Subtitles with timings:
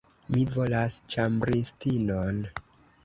[0.35, 2.41] Mi volas ĉambristinon.